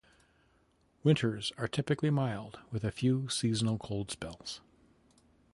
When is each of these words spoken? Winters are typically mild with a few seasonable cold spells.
Winters 1.03 1.53
are 1.59 1.67
typically 1.67 2.09
mild 2.09 2.57
with 2.71 2.83
a 2.83 2.89
few 2.89 3.29
seasonable 3.29 3.77
cold 3.77 4.09
spells. 4.09 4.59